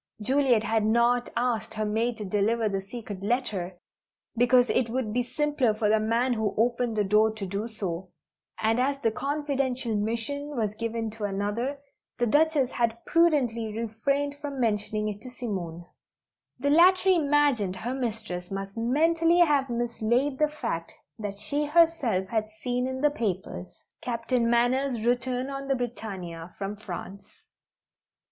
Juliet 0.19 0.63
had 0.63 0.83
not 0.83 1.29
asked 1.37 1.75
her 1.75 1.85
maid 1.85 2.17
to 2.17 2.25
deliver 2.25 2.67
the 2.67 2.81
secret 2.81 3.21
letter, 3.21 3.77
because 4.35 4.67
it 4.71 4.89
would 4.89 5.13
be 5.13 5.21
simpler 5.21 5.75
for 5.75 5.89
the 5.89 5.99
man 5.99 6.33
who 6.33 6.55
opened 6.57 6.97
the 6.97 7.03
door 7.03 7.31
to 7.35 7.45
do 7.45 7.67
so, 7.67 8.09
and 8.59 8.79
as 8.79 8.97
the 9.03 9.11
confidential 9.11 9.95
mission 9.95 10.57
was 10.57 10.73
given 10.73 11.11
to 11.11 11.25
another, 11.25 11.77
the 12.17 12.25
Duchess 12.25 12.71
had 12.71 12.97
prudently 13.05 13.77
refrained 13.77 14.33
for 14.41 14.49
mentioning 14.49 15.07
it 15.07 15.21
to 15.21 15.29
Simone. 15.29 15.85
The 16.57 16.71
latter 16.71 17.09
imagined 17.09 17.75
her 17.75 17.93
mistress 17.93 18.49
must 18.49 18.75
mentally 18.75 19.37
have 19.37 19.69
mislaid 19.69 20.39
the 20.39 20.47
fact 20.47 20.95
that 21.19 21.37
she 21.37 21.65
herself 21.67 22.27
had 22.29 22.49
seen 22.53 22.87
in 22.87 23.01
the 23.01 23.11
papers: 23.11 23.83
Captain 24.01 24.49
Manners' 24.49 25.05
return 25.05 25.51
on 25.51 25.67
the 25.67 25.75
Britannia, 25.75 26.55
from 26.57 26.75
France. 26.75 27.23